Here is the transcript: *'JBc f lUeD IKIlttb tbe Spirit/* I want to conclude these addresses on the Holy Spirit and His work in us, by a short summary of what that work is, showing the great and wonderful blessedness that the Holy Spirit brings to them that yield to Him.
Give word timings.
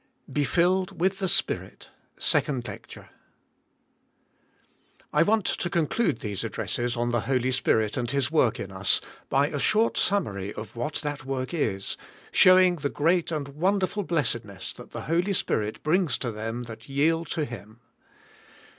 *'JBc 0.27 0.41
f 0.41 0.57
lUeD 0.57 0.87
IKIlttb 1.11 1.19
tbe 1.19 2.19
Spirit/* 2.19 3.09
I 5.13 5.21
want 5.21 5.45
to 5.45 5.69
conclude 5.69 6.21
these 6.21 6.43
addresses 6.43 6.97
on 6.97 7.11
the 7.11 7.19
Holy 7.29 7.51
Spirit 7.51 7.95
and 7.97 8.09
His 8.09 8.31
work 8.31 8.59
in 8.59 8.71
us, 8.71 8.99
by 9.29 9.49
a 9.49 9.59
short 9.59 9.99
summary 9.99 10.55
of 10.55 10.75
what 10.75 10.95
that 11.03 11.23
work 11.25 11.53
is, 11.53 11.97
showing 12.31 12.77
the 12.77 12.89
great 12.89 13.31
and 13.31 13.49
wonderful 13.49 14.01
blessedness 14.01 14.73
that 14.73 14.89
the 14.89 15.01
Holy 15.01 15.33
Spirit 15.33 15.83
brings 15.83 16.17
to 16.17 16.31
them 16.31 16.63
that 16.63 16.89
yield 16.89 17.27
to 17.27 17.45
Him. 17.45 17.79